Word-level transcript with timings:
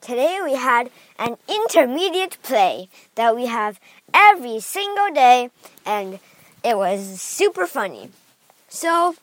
today 0.00 0.40
we 0.42 0.54
had 0.54 0.90
an 1.18 1.36
intermediate 1.48 2.38
play 2.42 2.88
that 3.14 3.34
we 3.34 3.46
have 3.46 3.80
every 4.12 4.60
single 4.60 5.10
day, 5.12 5.50
and 5.84 6.18
it 6.64 6.76
was 6.76 7.20
super 7.20 7.66
funny. 7.66 8.10
So, 8.68 9.14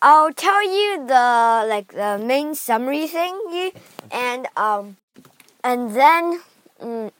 I'll 0.00 0.32
tell 0.32 0.62
you 0.62 1.06
the 1.06 1.66
like 1.68 1.92
the 1.92 2.18
main 2.22 2.54
summary 2.54 3.06
thing, 3.06 3.72
and 4.10 4.46
um, 4.56 4.96
and 5.64 5.94
then 5.94 6.40
mm, 6.80 7.10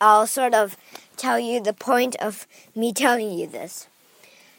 I'll 0.00 0.26
sort 0.26 0.54
of 0.54 0.76
tell 1.16 1.38
you 1.38 1.60
the 1.60 1.72
point 1.72 2.16
of 2.16 2.46
me 2.74 2.92
telling 2.92 3.32
you 3.32 3.46
this. 3.46 3.88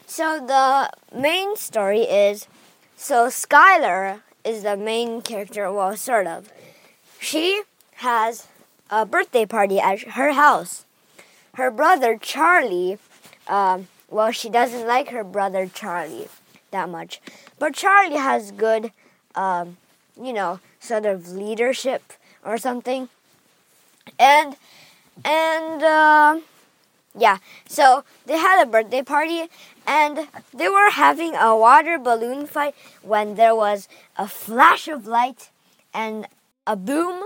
So 0.06 0.44
the 0.44 0.90
main 1.16 1.56
story 1.56 2.02
is 2.02 2.46
so 2.96 3.28
Skylar 3.28 4.20
is 4.44 4.62
the 4.62 4.76
main 4.76 5.22
character, 5.22 5.72
well, 5.72 5.96
sort 5.96 6.26
of. 6.26 6.52
She 7.20 7.62
has 7.96 8.48
a 8.88 9.04
birthday 9.04 9.44
party 9.44 9.78
at 9.78 10.00
her 10.00 10.32
house. 10.32 10.86
Her 11.54 11.70
brother 11.70 12.16
Charlie, 12.16 12.98
um, 13.46 13.88
well, 14.08 14.32
she 14.32 14.48
doesn't 14.48 14.86
like 14.86 15.10
her 15.10 15.22
brother 15.22 15.70
Charlie 15.72 16.28
that 16.70 16.88
much, 16.88 17.20
but 17.58 17.74
Charlie 17.74 18.16
has 18.16 18.52
good, 18.52 18.90
um, 19.34 19.76
you 20.20 20.32
know, 20.32 20.60
sort 20.80 21.04
of 21.04 21.28
leadership 21.28 22.14
or 22.42 22.56
something. 22.56 23.10
And 24.18 24.56
and 25.22 25.82
uh, 25.82 26.40
yeah, 27.14 27.38
so 27.68 28.02
they 28.24 28.38
had 28.38 28.62
a 28.62 28.70
birthday 28.70 29.02
party 29.02 29.48
and 29.86 30.26
they 30.54 30.68
were 30.68 30.90
having 30.90 31.34
a 31.34 31.54
water 31.54 31.98
balloon 31.98 32.46
fight 32.46 32.74
when 33.02 33.34
there 33.34 33.54
was 33.54 33.88
a 34.16 34.26
flash 34.26 34.88
of 34.88 35.06
light 35.06 35.50
and 35.92 36.26
a 36.66 36.76
boom. 36.76 37.24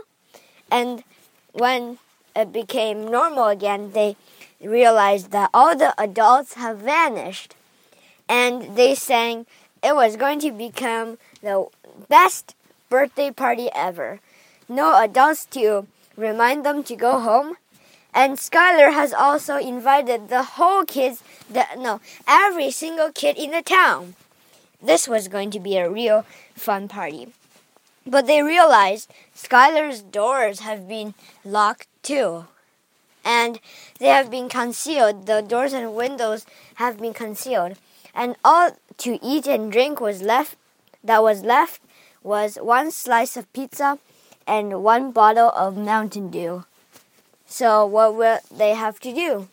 And 0.70 1.04
when 1.52 1.98
it 2.34 2.52
became 2.52 3.10
normal 3.10 3.48
again, 3.48 3.92
they 3.92 4.16
realized 4.60 5.30
that 5.30 5.50
all 5.54 5.76
the 5.76 5.94
adults 6.00 6.54
have 6.54 6.78
vanished. 6.78 7.54
And 8.28 8.76
they 8.76 8.94
sang 8.94 9.46
it 9.82 9.94
was 9.94 10.16
going 10.16 10.40
to 10.40 10.50
become 10.50 11.18
the 11.42 11.66
best 12.08 12.54
birthday 12.88 13.30
party 13.30 13.68
ever. 13.74 14.20
No 14.68 14.96
adults 15.02 15.44
to 15.46 15.86
remind 16.16 16.64
them 16.64 16.82
to 16.84 16.96
go 16.96 17.20
home 17.20 17.56
and 18.14 18.38
Skylar 18.38 18.92
has 18.92 19.12
also 19.12 19.56
invited 19.56 20.28
the 20.28 20.44
whole 20.44 20.84
kids, 20.84 21.22
the, 21.50 21.66
no, 21.76 22.00
every 22.28 22.70
single 22.70 23.10
kid 23.10 23.36
in 23.36 23.50
the 23.50 23.60
town. 23.60 24.14
This 24.80 25.08
was 25.08 25.26
going 25.26 25.50
to 25.50 25.58
be 25.58 25.76
a 25.76 25.90
real 25.90 26.24
fun 26.54 26.86
party. 26.86 27.32
But 28.06 28.26
they 28.26 28.42
realized 28.42 29.10
Skylar's 29.34 30.02
doors 30.02 30.60
have 30.60 30.88
been 30.88 31.14
locked 31.44 31.88
too. 32.02 32.46
And 33.24 33.58
they 33.98 34.08
have 34.08 34.30
been 34.30 34.48
concealed. 34.48 35.26
The 35.26 35.40
doors 35.40 35.72
and 35.72 35.94
windows 35.94 36.44
have 36.74 37.00
been 37.00 37.14
concealed. 37.14 37.76
And 38.14 38.36
all 38.44 38.76
to 38.98 39.18
eat 39.22 39.46
and 39.46 39.72
drink 39.72 40.00
was 40.00 40.22
left 40.22 40.56
that 41.04 41.22
was 41.22 41.42
left 41.42 41.82
was 42.22 42.56
one 42.56 42.90
slice 42.90 43.36
of 43.36 43.52
pizza 43.52 43.98
and 44.46 44.82
one 44.82 45.12
bottle 45.12 45.50
of 45.50 45.76
Mountain 45.76 46.30
Dew. 46.30 46.64
So 47.46 47.84
what 47.84 48.14
will 48.14 48.38
they 48.50 48.74
have 48.74 48.98
to 49.00 49.12
do? 49.12 49.48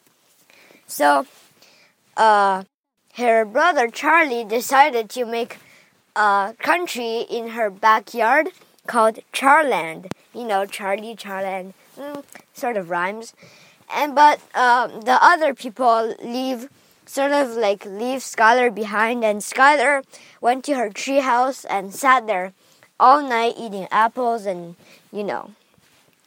So, 0.88 1.28
uh, 2.16 2.64
her 3.16 3.46
brother 3.46 3.90
Charlie 3.90 4.46
decided 4.46 5.10
to 5.12 5.26
make 5.26 5.58
a 6.16 6.56
country 6.60 7.26
in 7.30 7.50
her 7.50 7.70
backyard 7.70 8.50
called 8.88 9.20
Charland. 9.34 10.12
You 10.34 10.46
know, 10.46 10.66
Charlie 10.66 11.16
Charland, 11.16 11.74
mm, 11.98 12.24
sort 12.54 12.78
of 12.78 12.90
rhymes. 12.90 13.34
And 13.94 14.16
but 14.16 14.40
um, 14.56 15.02
the 15.02 15.18
other 15.22 15.54
people 15.54 16.16
leave, 16.24 16.70
sort 17.06 17.32
of 17.32 17.52
like 17.52 17.86
leave 17.86 18.20
Skylar 18.22 18.74
behind, 18.74 19.24
and 19.24 19.42
Skylar 19.42 20.04
went 20.40 20.64
to 20.66 20.76
her 20.76 20.90
treehouse 20.90 21.66
and 21.70 21.94
sat 21.94 22.28
there 22.28 22.54
all 23.00 23.22
night 23.28 23.56
eating 23.58 23.88
apples 23.92 24.46
and 24.46 24.76
you 25.12 25.24
know 25.24 25.52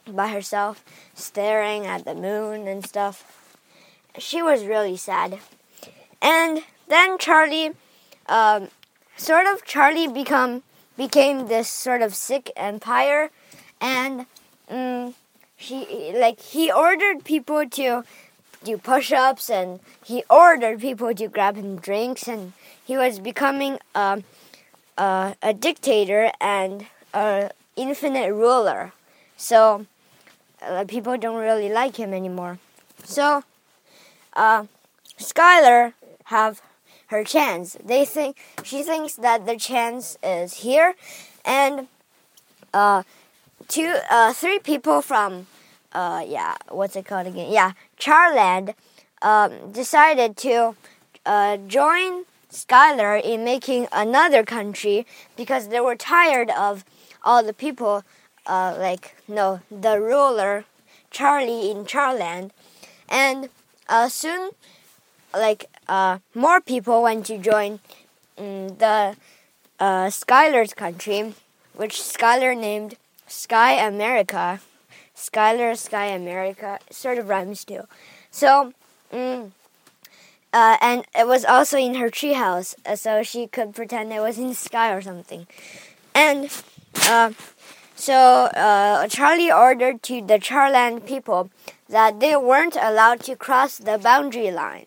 by 0.07 0.29
herself, 0.29 0.85
staring 1.15 1.87
at 1.87 2.05
the 2.05 2.15
moon 2.15 2.69
and 2.69 2.85
stuff. 2.87 3.57
She 4.19 4.43
was 4.43 4.65
really 4.65 4.97
sad. 4.97 5.39
And 6.21 6.63
then 6.89 7.19
Charlie, 7.19 7.73
um, 8.27 8.69
sort 9.17 9.47
of 9.47 9.65
Charlie 9.65 10.09
become 10.09 10.63
became 10.97 11.49
this 11.49 11.69
sort 11.69 12.03
of 12.03 12.15
sick 12.15 12.51
empire, 12.57 13.31
and 13.81 14.27
um, 14.69 15.15
she 15.57 16.13
like 16.15 16.41
he 16.41 16.71
ordered 16.71 17.25
people 17.25 17.69
to 17.69 18.05
do 18.63 18.79
push-ups, 18.79 19.51
and 19.51 19.81
he 20.05 20.25
ordered 20.31 20.81
people 20.81 21.15
to 21.15 21.29
grab 21.29 21.57
him 21.57 21.77
drinks, 21.77 22.29
and 22.29 22.53
he 22.85 22.97
was 22.97 23.19
becoming 23.19 23.79
a 23.95 24.23
a, 24.97 25.37
a 25.43 25.53
dictator 25.53 26.31
and 26.41 26.87
an 27.13 27.51
infinite 27.77 28.33
ruler. 28.33 28.93
So 29.37 29.87
uh, 30.63 30.85
people 30.87 31.19
don't 31.19 31.37
really 31.41 31.69
like 31.69 31.97
him 31.97 32.15
anymore. 32.15 32.59
So, 33.05 33.45
uh, 34.33 34.65
Skylar 35.19 35.93
have 36.25 36.63
her 37.09 37.25
chance. 37.25 37.77
They 37.85 38.05
think 38.05 38.37
she 38.63 38.83
thinks 38.83 39.15
that 39.15 39.47
the 39.47 39.57
chance 39.57 40.17
is 40.23 40.55
here, 40.55 40.95
and 41.45 41.89
uh, 42.73 43.03
two, 43.69 43.95
uh, 44.11 44.33
three 44.33 44.59
people 44.59 45.03
from, 45.03 45.47
uh, 45.93 46.25
yeah, 46.27 46.57
what's 46.69 46.97
it 46.97 47.07
called 47.07 47.27
again? 47.27 47.53
Yeah, 47.53 47.73
Charland, 47.99 48.75
um, 49.23 49.73
decided 49.73 50.37
to 50.39 50.77
uh, 51.25 51.57
join 51.57 52.25
Skylar 52.51 53.21
in 53.23 53.45
making 53.45 53.89
another 53.93 54.45
country 54.45 55.07
because 55.37 55.69
they 55.69 55.81
were 55.81 55.97
tired 55.97 56.51
of 56.51 56.85
all 57.25 57.43
the 57.43 57.55
people 57.55 58.05
uh, 58.47 58.77
like 58.79 59.17
no 59.27 59.61
the 59.71 60.01
ruler 60.01 60.65
Charlie 61.11 61.71
in 61.71 61.85
Charland, 61.85 62.51
and 63.09 63.49
uh, 63.89 64.09
soon 64.09 64.51
like 65.37 65.67
uh, 65.89 66.19
more 66.35 66.61
people 66.61 67.03
went 67.03 67.27
to 67.27 67.39
join 67.39 67.81
um, 68.39 68.69
the 68.79 69.17
uh, 69.79 70.07
Skylar's 70.07 70.75
country, 70.75 71.35
which 71.75 71.95
Skylar 71.95 72.59
named 72.59 72.97
Sky 73.27 73.73
America. 73.73 74.61
Skylar 75.17 75.77
Sky 75.77 76.07
America 76.07 76.79
sort 76.91 77.19
of 77.19 77.29
rhymes 77.29 77.65
too. 77.65 77.83
So. 78.31 78.73
Um, 79.13 79.53
uh, 80.53 80.77
and 80.81 81.05
it 81.19 81.27
was 81.27 81.45
also 81.45 81.77
in 81.77 81.97
her 81.97 82.09
treehouse, 82.09 82.77
uh, 82.87 82.95
so 82.95 83.25
she 83.25 83.49
could 83.49 83.75
pretend 83.75 84.13
it 84.13 84.21
was 84.21 84.39
in 84.39 84.49
the 84.51 84.55
sky 84.55 84.93
or 84.93 85.03
something. 85.03 85.49
And 86.15 86.49
uh, 87.09 87.33
so 87.97 88.15
uh, 88.15 89.09
Charlie 89.09 89.51
ordered 89.51 90.01
to 90.05 90.21
the 90.21 90.39
Charland 90.39 91.07
people 91.07 91.51
that 91.89 92.21
they 92.21 92.37
weren't 92.37 92.77
allowed 92.77 93.21
to 93.25 93.35
cross 93.35 93.79
the 93.79 93.99
boundary 93.99 94.53
line. 94.53 94.87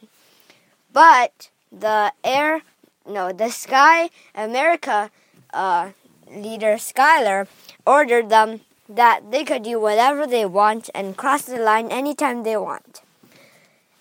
But 0.97 1.51
the 1.71 2.11
air, 2.23 2.63
no, 3.05 3.31
the 3.31 3.51
Sky 3.51 4.09
America 4.33 5.11
uh, 5.53 5.91
leader 6.27 6.77
Skylar 6.77 7.45
ordered 7.85 8.31
them 8.31 8.61
that 8.89 9.29
they 9.29 9.43
could 9.43 9.61
do 9.61 9.79
whatever 9.79 10.25
they 10.25 10.43
want 10.43 10.89
and 10.95 11.15
cross 11.15 11.43
the 11.43 11.59
line 11.59 11.91
anytime 11.91 12.41
they 12.41 12.57
want. 12.57 13.03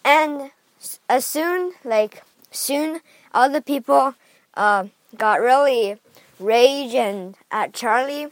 And 0.06 0.52
as 1.06 1.26
soon, 1.26 1.72
like 1.84 2.22
soon, 2.50 3.02
all 3.34 3.50
the 3.50 3.60
people 3.60 4.14
uh, 4.54 4.86
got 5.18 5.42
really 5.42 5.98
rage 6.40 6.94
and 6.94 7.34
at 7.52 7.74
Charlie 7.74 8.28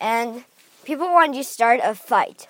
and 0.00 0.44
people 0.84 1.12
wanted 1.12 1.36
to 1.36 1.44
start 1.44 1.80
a 1.84 1.94
fight. 1.94 2.48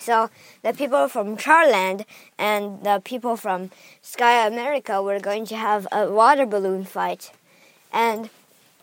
So 0.00 0.30
the 0.62 0.72
people 0.72 1.08
from 1.08 1.36
Charland 1.36 2.04
and 2.38 2.82
the 2.82 3.00
people 3.04 3.36
from 3.36 3.70
Sky 4.02 4.46
America 4.46 5.02
were 5.02 5.20
going 5.20 5.46
to 5.46 5.56
have 5.56 5.86
a 5.92 6.10
water 6.10 6.46
balloon 6.46 6.84
fight, 6.84 7.32
and 7.92 8.30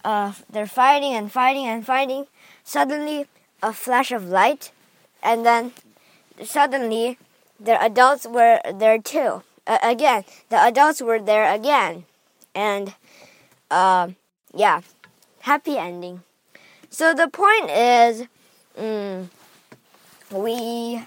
uh, 0.04 0.34
they're 0.50 0.68
fighting 0.68 1.14
and 1.14 1.32
fighting 1.32 1.66
and 1.66 1.86
fighting. 1.86 2.26
Suddenly, 2.64 3.26
a 3.62 3.74
flash 3.74 4.12
of 4.12 4.28
light, 4.28 4.72
and 5.22 5.46
then 5.46 5.72
suddenly, 6.44 7.18
the 7.60 7.82
adults 7.82 8.26
were 8.26 8.60
there 8.74 9.00
too. 9.00 9.44
Uh, 9.66 9.78
again, 9.82 10.26
the 10.50 10.58
adults 10.58 11.02
were 11.02 11.20
there 11.20 11.54
again, 11.54 12.06
and 12.54 12.94
uh, 13.72 14.10
yeah, 14.54 14.82
happy 15.42 15.78
ending. 15.78 16.22
So 16.90 17.14
the 17.14 17.28
point 17.28 17.72
is, 17.72 18.28
mm, 18.78 19.30
we 20.34 21.04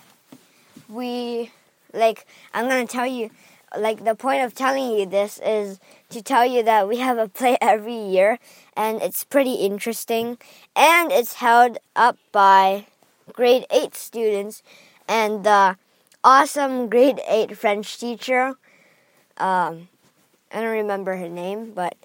we 0.89 1.51
like 1.93 2.27
I'm 2.55 2.69
gonna 2.69 2.87
tell 2.87 3.07
you 3.07 3.31
like 3.77 4.05
the 4.05 4.15
point 4.15 4.43
of 4.43 4.55
telling 4.55 4.93
you 4.99 5.07
this 5.07 5.41
is 5.45 5.81
to 6.11 6.23
tell 6.23 6.47
you 6.47 6.63
that 6.63 6.89
we 6.89 6.99
have 6.99 7.19
a 7.19 7.29
play 7.29 7.59
every 7.61 7.97
year 7.97 8.39
and 8.77 9.03
it's 9.03 9.25
pretty 9.25 9.55
interesting 9.55 10.39
and 10.75 11.11
it's 11.11 11.35
held 11.35 11.79
up 11.95 12.17
by 12.33 12.87
grade 13.33 13.67
8 13.71 13.95
students 13.95 14.63
and 15.09 15.45
the 15.45 15.77
awesome 16.23 16.89
grade 16.89 17.21
8 17.29 17.57
French 17.57 17.99
teacher. 17.99 18.55
Um 19.39 19.89
I 20.53 20.61
don't 20.61 20.71
remember 20.71 21.17
her 21.17 21.29
name 21.29 21.73
but 21.75 21.97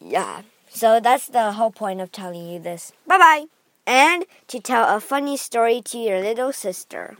yeah. 0.00 0.42
So 0.70 1.00
that's 1.00 1.26
the 1.26 1.52
whole 1.52 1.70
point 1.70 2.00
of 2.00 2.12
telling 2.12 2.48
you 2.48 2.58
this. 2.58 2.92
Bye 3.06 3.18
bye 3.18 3.61
and 3.86 4.24
to 4.48 4.60
tell 4.60 4.94
a 4.94 5.00
funny 5.00 5.36
story 5.36 5.80
to 5.82 5.98
your 5.98 6.20
little 6.20 6.52
sister. 6.52 7.16